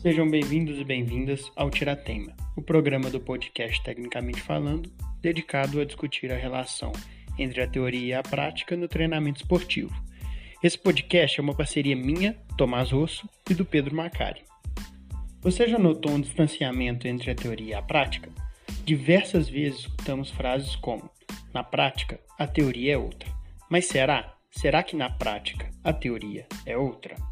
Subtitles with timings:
[0.00, 6.32] Sejam bem-vindos e bem-vindas ao Tiratema, o programa do podcast Tecnicamente Falando, dedicado a discutir
[6.32, 6.90] a relação
[7.38, 9.92] entre a teoria e a prática no treinamento esportivo.
[10.62, 14.40] Esse podcast é uma parceria minha, Tomás Rosso, e do Pedro Macari.
[15.42, 18.30] Você já notou um distanciamento entre a teoria e a prática?
[18.86, 21.10] Diversas vezes escutamos frases como:
[21.52, 23.28] na prática, a teoria é outra.
[23.68, 24.34] Mas será?
[24.50, 27.29] Será que na prática a teoria é outra?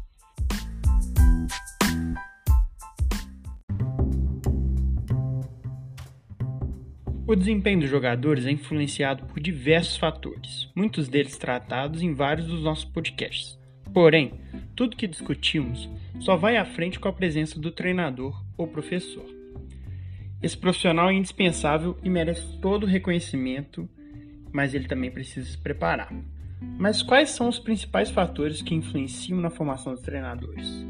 [7.29, 12.63] O desempenho dos jogadores é influenciado por diversos fatores, muitos deles tratados em vários dos
[12.63, 13.55] nossos podcasts.
[13.93, 14.33] Porém,
[14.75, 15.87] tudo que discutimos
[16.19, 19.27] só vai à frente com a presença do treinador ou professor.
[20.41, 23.87] Esse profissional é indispensável e merece todo o reconhecimento,
[24.51, 26.11] mas ele também precisa se preparar.
[26.79, 30.83] Mas quais são os principais fatores que influenciam na formação dos treinadores?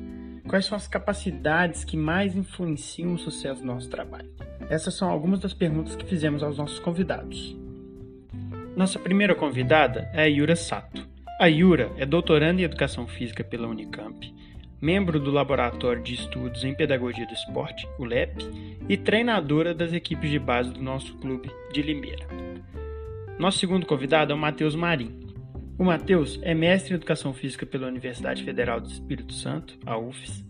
[0.50, 4.32] Quais são as capacidades que mais influenciam o sucesso do nosso trabalho?
[4.68, 7.56] Essas são algumas das perguntas que fizemos aos nossos convidados.
[8.76, 11.08] Nossa primeira convidada é a Yura Sato.
[11.40, 14.34] A Yura é doutoranda em Educação Física pela Unicamp,
[14.82, 18.44] membro do Laboratório de Estudos em Pedagogia do Esporte, o LEP,
[18.90, 22.26] e treinadora das equipes de base do nosso clube de Limeira.
[23.38, 25.29] Nosso segundo convidado é o Matheus Marim.
[25.80, 30.44] O Matheus é mestre em Educação Física pela Universidade Federal do Espírito Santo, a UFES,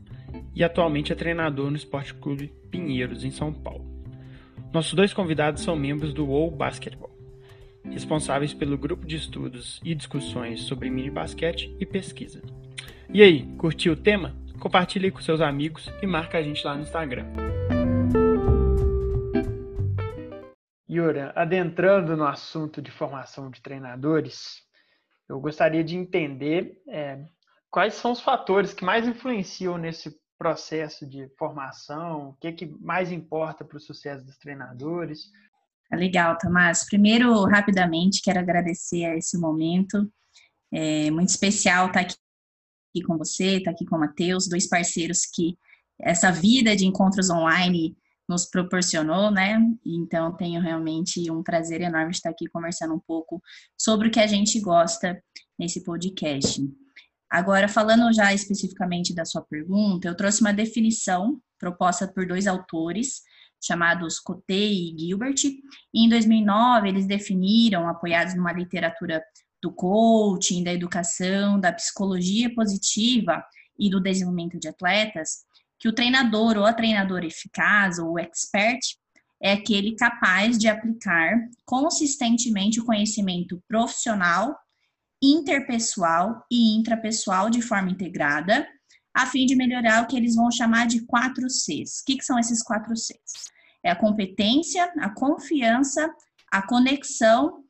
[0.55, 3.85] e atualmente é treinador no Esporte Clube Pinheiros, em São Paulo.
[4.73, 7.15] Nossos dois convidados são membros do WOW Basketball,
[7.91, 12.41] responsáveis pelo grupo de estudos e discussões sobre mini basquete e pesquisa.
[13.13, 14.35] E aí, curtiu o tema?
[14.59, 17.27] Compartilhe com seus amigos e marca a gente lá no Instagram.
[20.89, 24.67] Yura, adentrando no assunto de formação de treinadores,
[25.29, 27.23] eu gostaria de entender é,
[27.69, 32.65] quais são os fatores que mais influenciam nesse processo de formação, o que, é que
[32.81, 35.29] mais importa para o sucesso dos treinadores.
[35.91, 36.85] Legal, Tomás.
[36.85, 40.11] Primeiro, rapidamente, quero agradecer a esse momento.
[40.71, 42.15] É muito especial estar aqui
[43.05, 45.57] com você, estar aqui com o Matheus, dois parceiros que
[45.99, 47.97] essa vida de encontros online
[48.29, 49.59] nos proporcionou, né?
[49.83, 53.41] Então, tenho realmente um prazer enorme estar aqui conversando um pouco
[53.75, 55.19] sobre o que a gente gosta
[55.57, 56.61] nesse podcast.
[57.27, 63.21] Agora, falando já especificamente da sua pergunta, eu trouxe uma definição proposta por dois autores,
[63.61, 65.43] chamados Cote e Gilbert.
[65.43, 69.23] E em 2009, eles definiram, apoiados numa literatura
[69.61, 73.43] do coaching, da educação, da psicologia positiva
[73.77, 75.45] e do desenvolvimento de atletas,
[75.79, 78.79] que o treinador ou a treinadora eficaz ou expert
[79.41, 84.57] é aquele capaz de aplicar consistentemente o conhecimento profissional,
[85.21, 88.67] interpessoal e intrapessoal de forma integrada,
[89.13, 92.01] a fim de melhorar o que eles vão chamar de quatro Cs.
[92.01, 93.49] O que, que são esses quatro Cs?
[93.83, 96.13] É a competência, a confiança,
[96.51, 97.63] a conexão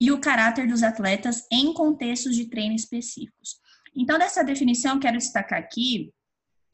[0.00, 3.56] e o caráter dos atletas em contextos de treino específicos.
[3.96, 6.12] Então, dessa definição, quero destacar aqui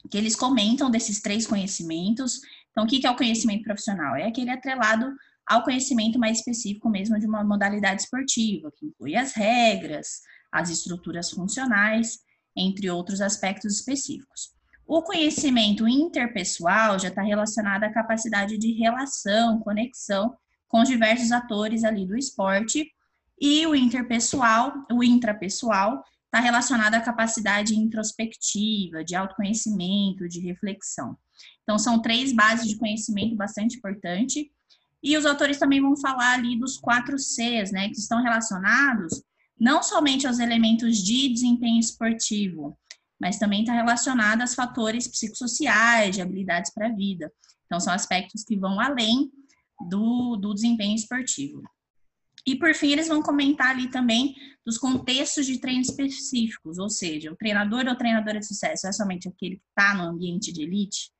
[0.08, 2.40] que eles comentam desses três conhecimentos.
[2.70, 4.16] Então, o que é o conhecimento profissional?
[4.16, 5.12] É aquele atrelado
[5.46, 10.20] ao conhecimento mais específico mesmo de uma modalidade esportiva, que inclui as regras,
[10.52, 12.20] as estruturas funcionais,
[12.56, 14.52] entre outros aspectos específicos.
[14.86, 20.36] O conhecimento interpessoal já está relacionado à capacidade de relação, conexão
[20.68, 22.88] com diversos atores ali do esporte
[23.40, 31.18] e o interpessoal, o intrapessoal, está relacionado à capacidade introspectiva, de autoconhecimento, de reflexão.
[31.64, 34.46] Então, são três bases de conhecimento bastante importantes.
[35.02, 39.22] E os autores também vão falar ali dos quatro Cs, né, que estão relacionados
[39.58, 42.78] não somente aos elementos de desempenho esportivo,
[43.20, 47.30] mas também está relacionado aos fatores psicossociais, de habilidades para a vida.
[47.66, 49.30] Então, são aspectos que vão além
[49.88, 51.62] do, do desempenho esportivo.
[52.46, 54.34] E por fim, eles vão comentar ali também
[54.64, 59.28] dos contextos de treino específicos, ou seja, o treinador ou treinadora de sucesso é somente
[59.28, 61.10] aquele que está no ambiente de elite,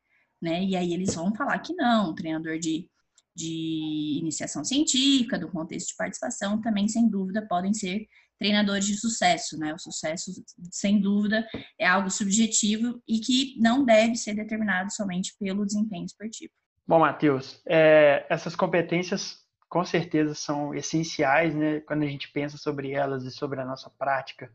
[0.41, 0.63] né?
[0.65, 2.89] E aí eles vão falar que não, o treinador de,
[3.35, 8.07] de iniciação científica, do contexto de participação, também, sem dúvida, podem ser
[8.39, 9.75] treinadores de sucesso, né?
[9.75, 10.33] O sucesso,
[10.71, 11.47] sem dúvida,
[11.79, 16.53] é algo subjetivo e que não deve ser determinado somente pelo desempenho esportivo.
[16.87, 19.40] Bom, Matheus, é, essas competências
[19.71, 21.81] com certeza são essenciais, né?
[21.87, 24.53] Quando a gente pensa sobre elas e sobre a nossa prática,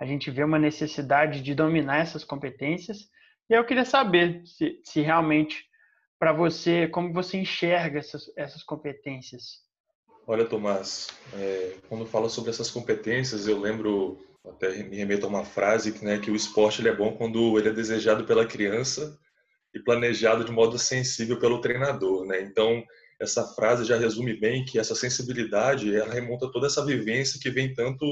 [0.00, 3.10] a gente vê uma necessidade de dominar essas competências.
[3.48, 5.66] E eu queria saber se, se realmente,
[6.18, 9.62] para você, como você enxerga essas, essas competências.
[10.26, 15.44] Olha, Tomás, é, quando fala sobre essas competências, eu lembro, até me remeto a uma
[15.44, 19.18] frase, né, que o esporte ele é bom quando ele é desejado pela criança
[19.74, 22.40] e planejado de modo sensível pelo treinador, né?
[22.40, 22.82] Então,
[23.20, 27.74] essa frase já resume bem que essa sensibilidade ela remonta toda essa vivência que vem
[27.74, 28.06] tanto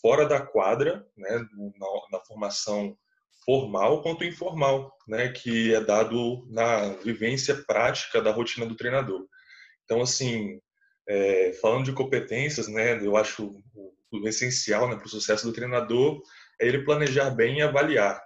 [0.00, 1.38] fora da quadra, né,
[1.78, 2.96] na, na formação
[3.44, 9.26] formal quanto informal, né, que é dado na vivência prática da rotina do treinador.
[9.84, 10.60] Então, assim,
[11.08, 15.52] é, falando de competências, né, eu acho o, o essencial né, para o sucesso do
[15.52, 16.20] treinador
[16.60, 18.20] é ele planejar bem e avaliar.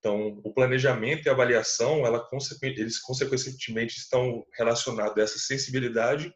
[0.00, 2.26] Então, o planejamento e a avaliação, ela,
[2.62, 6.32] eles consequentemente estão relacionados a essa sensibilidade,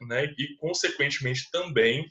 [0.00, 2.06] né, e consequentemente também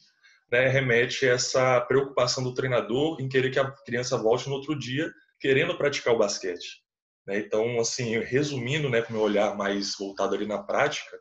[0.52, 4.78] né, remete a essa preocupação do treinador em querer que a criança volte no outro
[4.78, 6.84] dia querendo praticar o basquete.
[7.26, 7.40] Né?
[7.40, 11.20] Então, assim, resumindo, né, com meu olhar mais voltado ali na prática,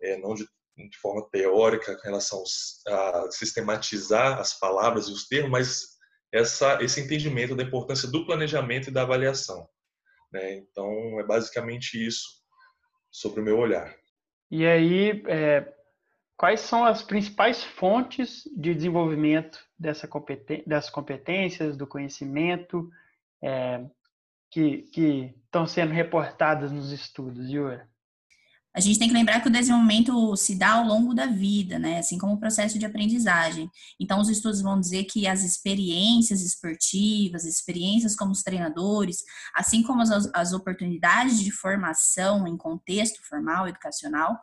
[0.00, 0.44] é, não de,
[0.76, 2.42] de, forma teórica com relação
[2.86, 5.91] a sistematizar as palavras e os termos, mas
[6.32, 9.68] essa, esse entendimento da importância do planejamento e da avaliação.
[10.32, 10.54] Né?
[10.54, 12.42] Então, é basicamente isso
[13.10, 13.94] sobre o meu olhar.
[14.50, 15.72] E aí, é,
[16.36, 22.90] quais são as principais fontes de desenvolvimento dessa competência, das competências, do conhecimento
[23.42, 23.84] é,
[24.50, 27.91] que, que estão sendo reportadas nos estudos, Yura?
[28.74, 31.98] A gente tem que lembrar que o desenvolvimento se dá ao longo da vida, né?
[31.98, 33.70] Assim como o processo de aprendizagem.
[34.00, 39.18] Então, os estudos vão dizer que as experiências esportivas, experiências como os treinadores,
[39.54, 44.38] assim como as, as oportunidades de formação em contexto formal, educacional,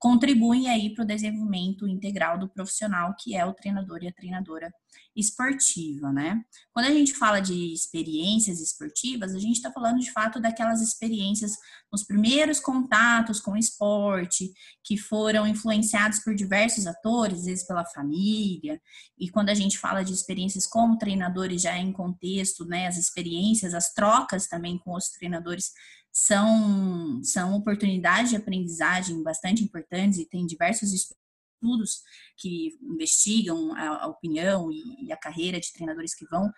[0.00, 4.72] contribuem aí para o desenvolvimento integral do profissional, que é o treinador e a treinadora
[5.14, 6.42] esportiva, né?
[6.72, 11.52] Quando a gente fala de experiências esportivas, a gente está falando de fato daquelas experiências
[11.92, 14.50] nos primeiros contatos com o esporte,
[14.82, 18.80] que foram influenciados por diversos atores, às vezes pela família,
[19.18, 23.74] e quando a gente fala de experiências como treinadores já em contexto, né, as experiências,
[23.74, 25.72] as trocas também com os treinadores
[26.12, 32.02] são, são oportunidades de aprendizagem bastante importantes e tem diversos estudos
[32.36, 36.50] que investigam a, a opinião e, e, a carreira de treinadores que vão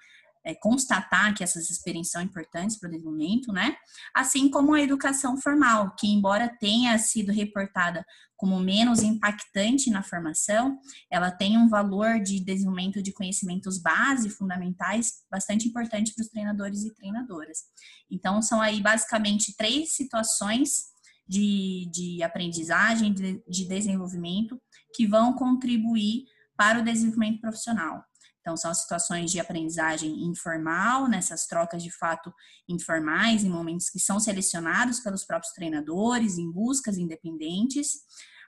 [0.44, 3.77] é, constatar que essas experiências são importantes para o desenvolvimento, né?
[4.15, 8.05] Assim como a educação formal, que embora tenha sido reportada
[8.37, 10.77] como menos impactante na formação,
[11.09, 16.83] ela tem um valor de desenvolvimento de conhecimentos base fundamentais bastante importante para os treinadores
[16.83, 17.59] e treinadoras.
[18.11, 20.91] Então, são aí basicamente três situações
[21.29, 24.61] de, de aprendizagem, de, de desenvolvimento,
[24.93, 26.25] que vão contribuir
[26.56, 28.05] para o desenvolvimento profissional.
[28.43, 32.35] Então, são situações de aprendizagem informal, nessas trocas de fato
[32.69, 38.00] informais, em momentos que são selecionados pelos próprios treinadores, em buscas independentes.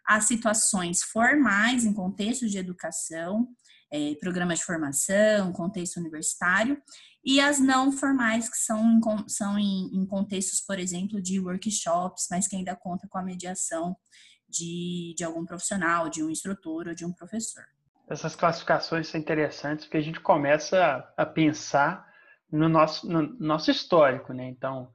[0.05, 3.49] As situações formais, em contextos de educação,
[3.91, 6.83] é, programas de formação, contexto universitário.
[7.25, 12.49] E as não formais, que são, são em, em contextos, por exemplo, de workshops, mas
[12.49, 13.97] que ainda conta com a mediação
[14.49, 17.65] de, de algum profissional, de um instrutor ou de um professor
[18.09, 22.07] essas classificações são interessantes porque a gente começa a, pensar
[22.51, 24.47] no nosso, no nosso histórico, né?
[24.49, 24.93] Então,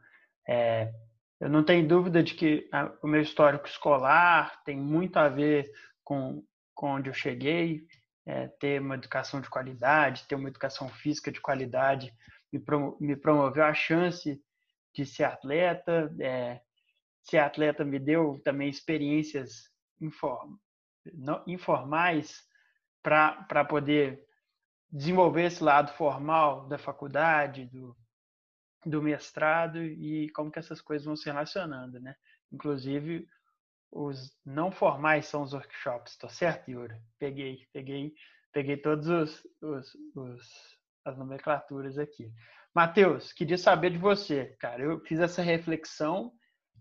[0.47, 0.93] é,
[1.39, 5.71] eu não tenho dúvida de que a, o meu histórico escolar tem muito a ver
[6.03, 7.85] com, com onde eu cheguei,
[8.25, 12.13] é, ter uma educação de qualidade, ter uma educação física de qualidade,
[12.53, 12.61] me,
[12.99, 14.39] me promoveu a chance
[14.93, 16.61] de ser atleta, é,
[17.23, 20.55] ser atleta me deu também experiências inform,
[21.47, 22.48] informais
[23.09, 24.23] para poder
[24.91, 27.97] desenvolver esse lado formal da faculdade, do,
[28.85, 32.15] do mestrado e como que essas coisas vão se relacionando, né?
[32.51, 33.27] Inclusive,
[33.91, 37.01] os não formais são os workshops, tá certo, Yura?
[37.17, 38.13] Peguei, peguei,
[38.53, 42.31] peguei todos os, os, os as nomenclaturas aqui.
[42.75, 44.83] Matheus, queria saber de você, cara.
[44.83, 46.31] Eu fiz essa reflexão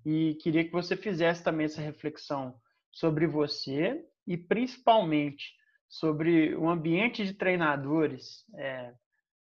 [0.05, 2.61] e queria que você fizesse também essa reflexão
[2.93, 5.55] sobre você e principalmente
[5.89, 8.93] sobre o ambiente de treinadores é,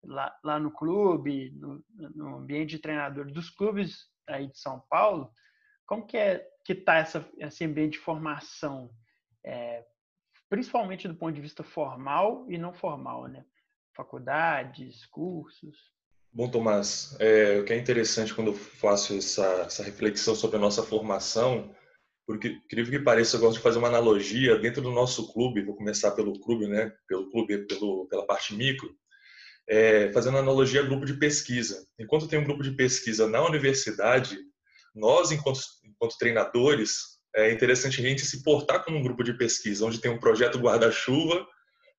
[0.03, 5.31] lá, lá, no clube, no, no, ambiente de treinadores dos clubes aí de São Paulo,
[5.85, 6.99] como que é que está
[7.37, 8.89] esse ambiente de formação,
[9.43, 9.85] é,
[10.49, 13.45] principalmente do ponto de vista formal e não formal, né?
[13.95, 15.93] Faculdades, cursos.
[16.33, 20.59] Bom, Tomás, é, o que é interessante quando eu faço essa, essa reflexão sobre a
[20.59, 21.73] nossa formação
[22.25, 25.75] porque, incrível que pareça, eu gosto de fazer uma analogia dentro do nosso clube, vou
[25.75, 26.91] começar pelo clube, né?
[27.07, 28.89] Pelo clube, pelo, pela parte micro,
[29.67, 31.85] é, fazendo analogia a grupo de pesquisa.
[31.99, 34.37] Enquanto tem um grupo de pesquisa na universidade,
[34.93, 39.85] nós, enquanto, enquanto treinadores, é interessante a gente se portar como um grupo de pesquisa,
[39.85, 41.45] onde tem um projeto guarda-chuva,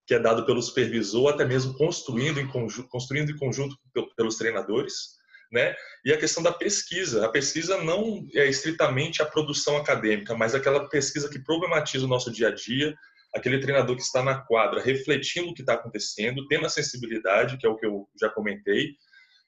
[0.06, 3.76] que é dado pelo supervisor, até mesmo construindo em conjunto, construindo em conjunto
[4.16, 5.15] pelos treinadores,
[5.56, 5.74] né?
[6.04, 7.24] E a questão da pesquisa.
[7.24, 12.30] A pesquisa não é estritamente a produção acadêmica, mas aquela pesquisa que problematiza o nosso
[12.30, 12.94] dia a dia,
[13.34, 17.66] aquele treinador que está na quadra refletindo o que está acontecendo, tendo a sensibilidade, que
[17.66, 18.90] é o que eu já comentei,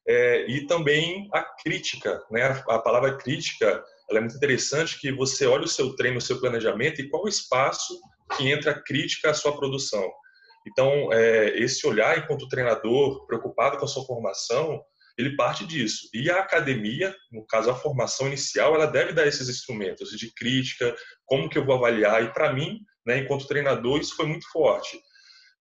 [0.08, 2.42] é, e também a crítica, né?
[2.42, 6.22] A, a palavra crítica ela é muito interessante que você olha o seu treino, o
[6.22, 8.00] seu planejamento e qual o espaço
[8.34, 10.10] que entra a crítica à sua produção.
[10.66, 14.82] Então, é, esse olhar enquanto treinador, preocupado com a sua formação,
[15.18, 16.08] ele parte disso.
[16.14, 20.94] E a academia, no caso a formação inicial, ela deve dar esses instrumentos de crítica,
[21.26, 22.22] como que eu vou avaliar.
[22.22, 24.96] E para mim, né, enquanto treinador, isso foi muito forte.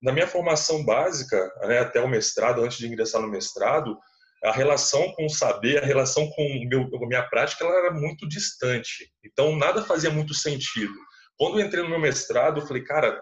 [0.02, 3.98] Na minha formação básica, né, até o mestrado, antes de ingressar no mestrado,
[4.44, 8.30] a relação com o saber, a relação com meu, a minha prática, ela era muito
[8.30, 9.12] distante.
[9.26, 10.94] Então, nada fazia muito sentido.
[11.36, 13.20] Quando eu entrei no meu mestrado, eu falei, cara,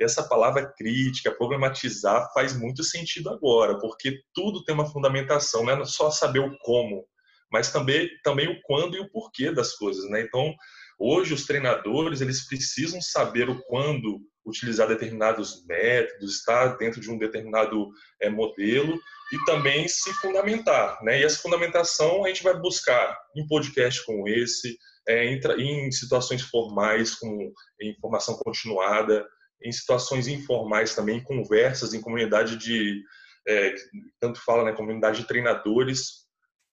[0.00, 5.84] essa palavra crítica, problematizar, faz muito sentido agora, porque tudo tem uma fundamentação, não é
[5.84, 7.06] só saber o como,
[7.50, 10.08] mas também, também o quando e o porquê das coisas.
[10.10, 10.22] Né?
[10.22, 10.52] Então,
[10.98, 17.16] hoje, os treinadores eles precisam saber o quando utilizar determinados métodos, estar dentro de um
[17.16, 18.98] determinado é, modelo
[19.32, 21.02] e também se fundamentar.
[21.02, 21.20] Né?
[21.20, 24.76] E essa fundamentação a gente vai buscar em podcast como esse,
[25.08, 29.26] é, em, em situações formais, com informação continuada,
[29.64, 33.02] em situações informais também, conversas, em comunidade de,
[33.48, 33.74] é,
[34.20, 36.24] tanto fala, né, comunidade de treinadores,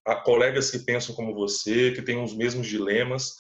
[0.05, 3.35] há colegas que pensam como você, que têm os mesmos dilemas.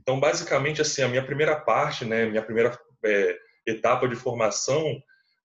[0.00, 5.00] Então, basicamente, assim, a minha primeira parte, né, minha primeira é, etapa de formação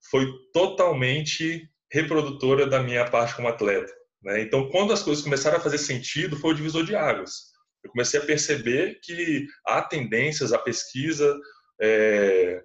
[0.10, 3.94] foi totalmente reprodutora da minha parte como atleta.
[4.24, 4.42] Né?
[4.42, 7.52] Então, quando as coisas começaram a fazer sentido, foi o divisor de águas.
[7.84, 11.38] Eu comecei a perceber que há tendências, a pesquisa,
[11.82, 12.64] é,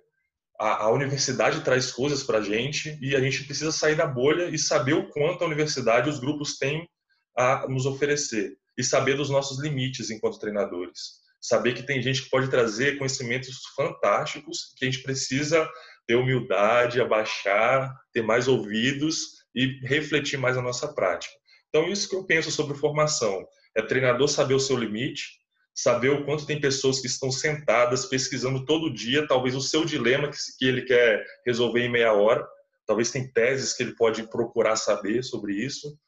[0.58, 4.48] a, a, universidade traz coisas para a gente e a gente precisa sair da bolha
[4.48, 6.88] e saber o quanto a universidade, os grupos têm
[7.36, 11.24] a nos oferecer e saber dos nossos limites enquanto treinadores.
[11.40, 15.68] Saber que tem gente que pode trazer conhecimentos fantásticos que a gente precisa
[16.06, 21.34] ter humildade, abaixar, ter mais ouvidos e refletir mais a nossa prática.
[21.68, 23.46] Então, isso que eu penso sobre formação.
[23.76, 25.40] É treinador saber o seu limite,
[25.76, 30.30] saber o quanto tem pessoas que estão sentadas pesquisando todo dia, talvez o seu dilema
[30.30, 32.46] que ele quer resolver em meia hora.
[32.86, 35.98] Talvez tem teses que ele pode procurar saber sobre isso.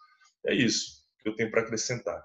[0.47, 2.25] É isso que eu tenho para acrescentar.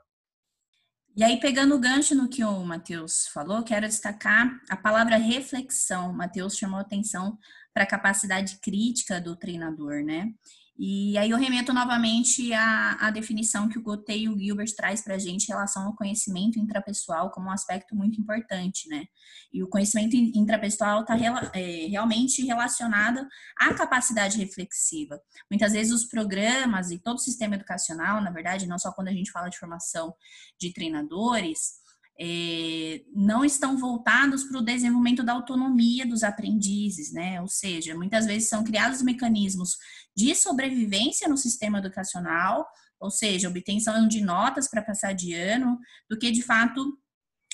[1.15, 6.09] E aí, pegando o gancho no que o Matheus falou, quero destacar a palavra reflexão.
[6.09, 7.37] O Matheus chamou atenção
[7.73, 10.33] para a capacidade crítica do treinador, né?
[10.77, 15.03] E aí eu remeto novamente à, à definição que o Gotei e o Gilbert traz
[15.03, 19.05] para a gente em relação ao conhecimento intrapessoal como um aspecto muito importante, né?
[19.53, 21.15] E o conhecimento intrapessoal está
[21.53, 23.25] é, realmente relacionado
[23.55, 25.21] à capacidade reflexiva.
[25.49, 29.13] Muitas vezes os programas e todo o sistema educacional, na verdade, não só quando a
[29.13, 30.15] gente fala de formação
[30.59, 31.82] de treinadores,
[32.19, 37.41] é, não estão voltados para o desenvolvimento da autonomia dos aprendizes, né?
[37.41, 39.77] Ou seja, muitas vezes são criados mecanismos
[40.15, 42.67] de sobrevivência no sistema educacional,
[42.99, 45.79] ou seja, obtenção de notas para passar de ano,
[46.09, 46.97] do que de fato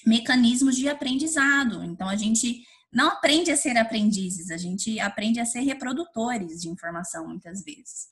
[0.06, 1.84] mecanismos de aprendizado.
[1.84, 2.62] Então a gente
[2.92, 8.08] não aprende a ser aprendizes, a gente aprende a ser reprodutores de informação muitas vezes.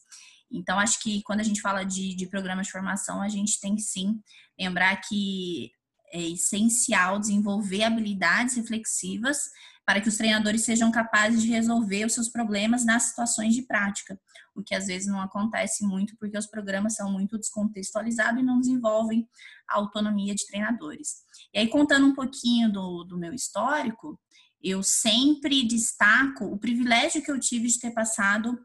[0.52, 3.76] Então, acho que quando a gente fala de, de programas de formação, a gente tem
[3.76, 4.22] que sim
[4.58, 5.72] lembrar que
[6.12, 9.50] é essencial desenvolver habilidades reflexivas
[9.86, 14.20] para que os treinadores sejam capazes de resolver os seus problemas nas situações de prática,
[14.54, 18.60] o que às vezes não acontece muito porque os programas são muito descontextualizados e não
[18.60, 19.26] desenvolvem
[19.70, 21.24] a autonomia de treinadores.
[21.54, 24.20] E aí, contando um pouquinho do, do meu histórico,
[24.62, 28.60] eu sempre destaco o privilégio que eu tive de ter passado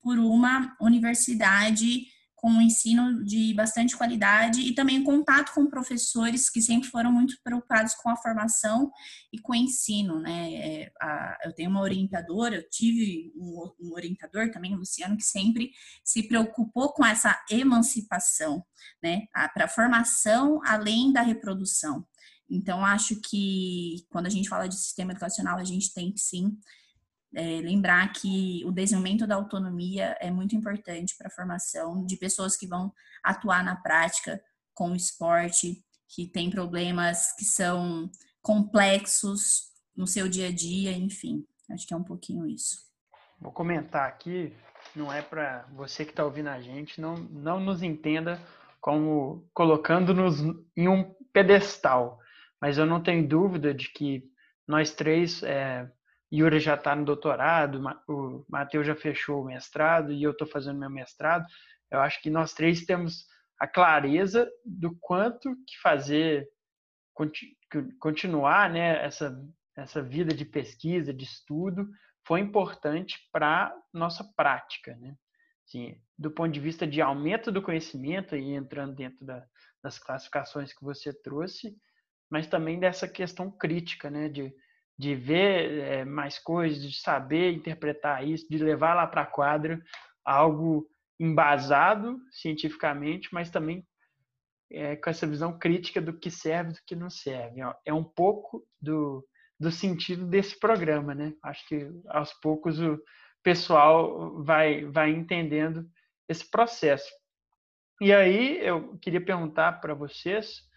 [0.00, 2.06] por uma universidade
[2.38, 7.36] com um ensino de bastante qualidade e também contato com professores que sempre foram muito
[7.42, 8.92] preocupados com a formação
[9.32, 10.54] e com o ensino, né?
[10.54, 10.92] É,
[11.44, 15.72] eu tenho uma orientadora, eu tive um, orientador também, Luciano, que sempre
[16.04, 18.64] se preocupou com essa emancipação,
[19.02, 19.26] né?
[19.52, 22.06] Para a formação além da reprodução.
[22.48, 26.56] Então, acho que quando a gente fala de sistema educacional, a gente tem que sim
[27.34, 32.56] é, lembrar que o desenvolvimento da autonomia é muito importante para a formação de pessoas
[32.56, 32.92] que vão
[33.22, 34.40] atuar na prática
[34.74, 41.44] com o esporte, que tem problemas que são complexos no seu dia a dia, enfim.
[41.70, 42.78] Acho que é um pouquinho isso.
[43.40, 44.54] Vou comentar aqui,
[44.96, 48.40] não é para você que está ouvindo a gente, não, não nos entenda
[48.80, 50.40] como colocando-nos
[50.76, 52.18] em um pedestal,
[52.60, 54.24] mas eu não tenho dúvida de que
[54.66, 55.90] nós três é,
[56.32, 60.78] Yuri já está no doutorado, o Matheus já fechou o mestrado e eu estou fazendo
[60.78, 61.46] meu mestrado.
[61.90, 63.26] Eu acho que nós três temos
[63.58, 66.48] a clareza do quanto que fazer
[67.98, 69.36] continuar né, essa,
[69.76, 71.88] essa vida de pesquisa, de estudo,
[72.24, 74.94] foi importante para nossa prática.
[74.96, 75.16] Né?
[75.66, 79.44] Assim, do ponto de vista de aumento do conhecimento, e entrando dentro da,
[79.82, 81.76] das classificações que você trouxe,
[82.30, 84.28] mas também dessa questão crítica, né?
[84.28, 84.54] de,
[84.98, 89.80] de ver é, mais coisas, de saber interpretar isso, de levar lá para a quadra
[90.24, 90.88] algo
[91.20, 93.86] embasado cientificamente, mas também
[94.70, 97.60] é, com essa visão crítica do que serve e do que não serve.
[97.84, 99.26] É um pouco do,
[99.58, 101.32] do sentido desse programa, né?
[101.42, 102.98] Acho que aos poucos o
[103.42, 105.88] pessoal vai, vai entendendo
[106.28, 107.10] esse processo.
[108.00, 110.67] E aí eu queria perguntar para vocês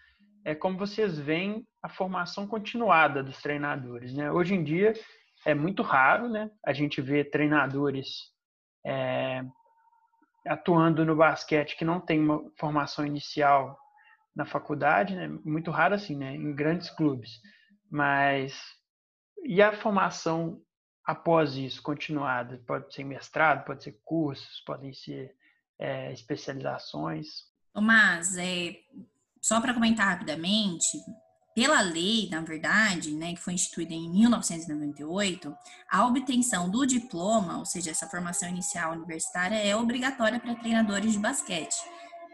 [0.44, 4.30] é como vocês veem a formação continuada dos treinadores, né?
[4.30, 4.92] Hoje em dia
[5.44, 6.50] é muito raro, né?
[6.64, 8.32] A gente vê treinadores
[8.84, 9.42] é,
[10.46, 13.78] atuando no basquete que não tem uma formação inicial
[14.34, 15.28] na faculdade, né?
[15.44, 16.34] Muito raro assim, né?
[16.34, 17.40] Em grandes clubes.
[17.90, 18.60] Mas
[19.44, 20.60] e a formação
[21.04, 22.62] após isso, continuada?
[22.66, 25.34] Pode ser mestrado, pode ser cursos, podem ser
[25.78, 27.50] é, especializações.
[27.74, 28.76] Mas é,
[29.42, 30.98] só para comentar rapidamente,
[31.54, 35.54] pela lei, na verdade, né, que foi instituída em 1998,
[35.90, 41.18] a obtenção do diploma, ou seja, essa formação inicial universitária, é obrigatória para treinadores de
[41.18, 41.76] basquete.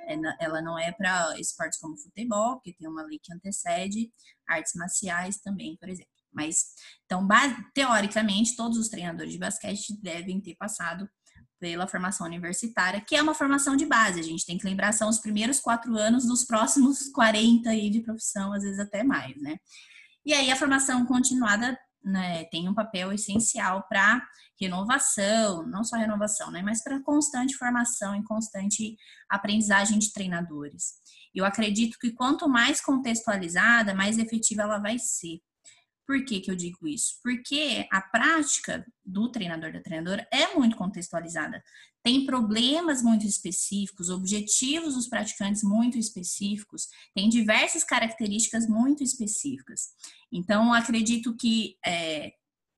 [0.07, 4.11] É ela não é para esportes como futebol, porque tem uma lei que antecede,
[4.49, 6.13] artes marciais também, por exemplo.
[6.33, 6.67] Mas,
[7.05, 7.27] então,
[7.75, 11.09] teoricamente, todos os treinadores de basquete devem ter passado
[11.59, 14.21] pela formação universitária, que é uma formação de base.
[14.21, 18.01] A gente tem que lembrar, são os primeiros quatro anos dos próximos 40 aí de
[18.01, 19.57] profissão, às vezes até mais, né?
[20.25, 24.23] E aí a formação continuada né, tem um papel essencial para
[24.61, 28.97] renovação, não só renovação, né, mas para constante formação e constante
[29.29, 30.95] aprendizagem de treinadores.
[31.35, 35.41] Eu acredito que quanto mais contextualizada, mais efetiva ela vai ser.
[36.09, 37.21] Por que, que eu digo isso?
[37.23, 41.63] Porque a prática do treinador da treinadora é muito contextualizada.
[42.03, 49.89] Tem problemas muito específicos, objetivos dos praticantes muito específicos, tem diversas características muito específicas.
[50.33, 52.33] Então, acredito que é,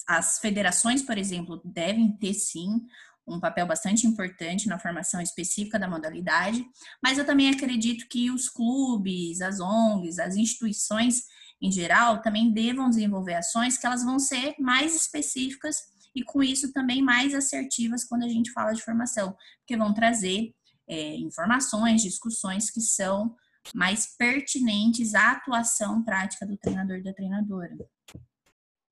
[0.09, 2.81] as federações, por exemplo, devem ter sim
[3.25, 6.67] um papel bastante importante na formação específica da modalidade,
[7.01, 11.27] mas eu também acredito que os clubes, as ONGs, as instituições
[11.61, 15.77] em geral, também devam desenvolver ações que elas vão ser mais específicas
[16.15, 20.53] e com isso também mais assertivas quando a gente fala de formação, porque vão trazer
[20.89, 23.37] é, informações, discussões que são
[23.75, 27.77] mais pertinentes à atuação prática do treinador e da treinadora.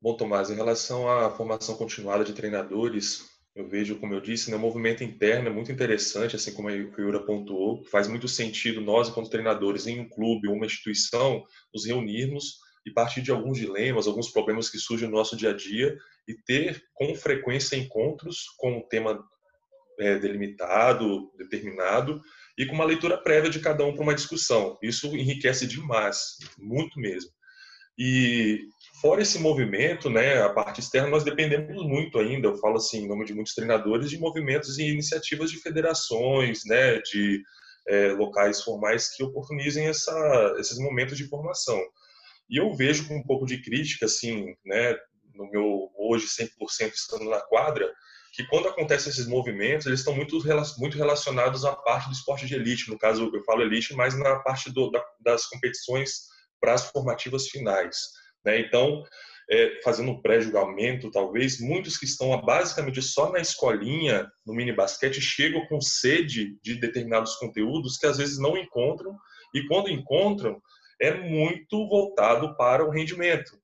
[0.01, 4.57] Bom, Tomás, em relação à formação continuada de treinadores, eu vejo, como eu disse, né,
[4.57, 9.09] um movimento interno é muito interessante, assim como a Yura pontuou, faz muito sentido nós,
[9.09, 11.45] enquanto treinadores em um clube ou uma instituição,
[11.75, 15.57] nos reunirmos e partir de alguns dilemas, alguns problemas que surgem no nosso dia a
[15.57, 19.21] dia e ter com frequência encontros com um tema
[19.99, 22.23] é, delimitado, determinado
[22.57, 24.79] e com uma leitura prévia de cada um para uma discussão.
[24.81, 27.33] Isso enriquece demais, muito mesmo.
[27.99, 28.69] E
[29.01, 33.09] fora esse movimento, né, a parte externa, nós dependemos muito ainda, eu falo assim, em
[33.09, 37.43] nome de muitos treinadores, de movimentos e iniciativas de federações, né, de
[37.89, 41.81] é, locais formais que oportunizem essa, esses momentos de formação.
[42.51, 44.97] E eu vejo com um pouco de crítica, assim, né,
[45.35, 47.91] no meu hoje 100% estando na quadra,
[48.33, 50.39] que quando acontecem esses movimentos, eles estão muito,
[50.79, 54.37] muito relacionados à parte do esporte de elite, no caso eu falo elite, mas na
[54.41, 56.27] parte do, da, das competições
[56.61, 57.97] para as formativas finais.
[58.45, 58.61] Né?
[58.61, 59.05] Então,
[59.51, 65.21] é, fazendo um pré-julgamento, talvez, muitos que estão basicamente só na escolinha, no mini basquete,
[65.21, 69.17] chegam com sede de determinados conteúdos que às vezes não encontram,
[69.55, 70.61] e quando encontram,
[71.01, 73.59] é muito voltado para o rendimento.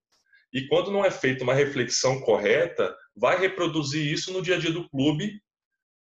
[0.52, 4.70] E quando não é feita uma reflexão correta, vai reproduzir isso no dia a dia
[4.70, 5.42] do clube,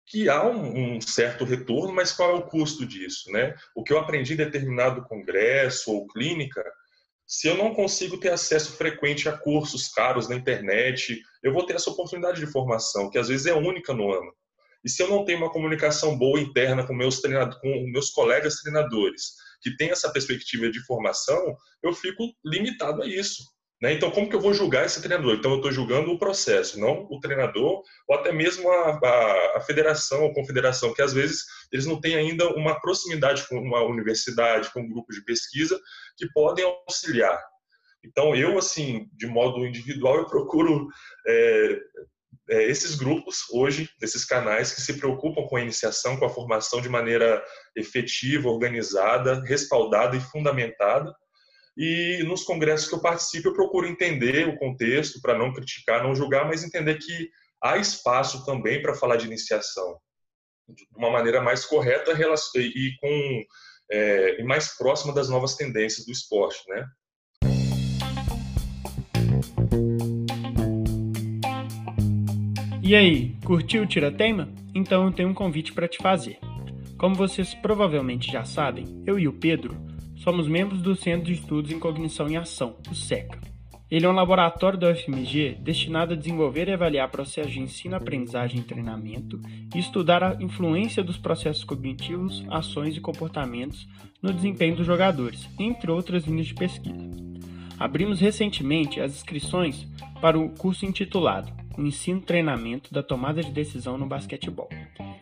[0.08, 3.54] que há um, um, certo retorno, mas qual é o custo disso, né?
[3.76, 6.64] O que eu aprendi em determinado congresso ou clínica,
[7.30, 11.76] se eu não consigo ter acesso frequente a cursos caros na internet, eu vou ter
[11.76, 14.34] essa oportunidade de formação, que às vezes é única no ano.
[14.84, 18.56] E se eu não tenho uma comunicação boa interna com meus treinadores, com meus colegas
[18.56, 23.44] treinadores, que tem essa perspectiva de formação, eu fico limitado a isso.
[23.82, 23.94] Né?
[23.94, 25.36] Então, como que eu vou julgar esse treinador?
[25.36, 29.62] Então, eu estou julgando o processo, não o treinador, ou até mesmo a, a, a,
[29.62, 34.72] federação ou confederação, que às vezes eles não têm ainda uma proximidade com uma universidade,
[34.74, 35.80] com um grupo de pesquisa,
[36.18, 37.40] que podem auxiliar.
[38.04, 40.88] Então, eu, assim, de modo individual, eu procuro
[41.28, 41.80] é,
[42.50, 46.82] é, esses grupos hoje, esses canais que se preocupam com a iniciação, com a formação
[46.82, 47.44] de maneira
[47.76, 51.14] efetiva, organizada, respaldada e fundamentada.
[51.82, 56.14] E nos congressos que eu participo, eu procuro entender o contexto para não criticar, não
[56.14, 57.30] julgar, mas entender que
[57.64, 59.98] há espaço também para falar de iniciação
[60.68, 63.44] de uma maneira mais correta e com
[63.90, 66.86] é, mais próxima das novas tendências do esporte, né?
[72.84, 74.54] E aí, curtiu o Tiratema?
[74.76, 76.40] Então eu tenho um convite para te fazer.
[76.98, 79.90] Como vocês provavelmente já sabem, eu e o Pedro
[80.20, 83.40] somos membros do Centro de Estudos em Cognição e Ação, o SECA.
[83.90, 88.60] Ele é um laboratório da UFMG destinado a desenvolver e avaliar processos de ensino, aprendizagem
[88.60, 89.42] e treinamento
[89.74, 93.88] e estudar a influência dos processos cognitivos, ações e comportamentos
[94.22, 97.10] no desempenho dos jogadores, entre outras linhas de pesquisa.
[97.80, 99.88] Abrimos recentemente as inscrições
[100.22, 104.70] para o curso intitulado O Ensino e Treinamento da Tomada de Decisão no Basquetebol.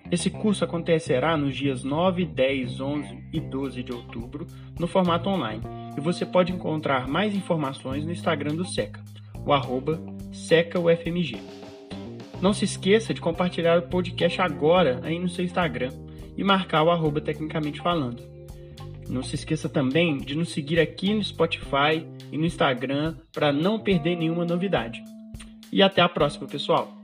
[0.10, 4.48] Esse curso acontecerá nos dias 9, 10, 11 e 12 de outubro
[4.80, 5.62] no formato online
[5.98, 9.04] e você pode encontrar mais informações no Instagram do SECA,
[9.46, 10.00] o arroba
[10.32, 11.38] SECAUFMG.
[12.42, 15.92] Não se esqueça de compartilhar o podcast agora aí no seu Instagram
[16.38, 18.22] e marcar o arroba Tecnicamente Falando.
[19.10, 23.80] Não se esqueça também de nos seguir aqui no Spotify e no Instagram para não
[23.80, 25.02] perder nenhuma novidade.
[25.72, 26.96] E até a próxima, pessoal!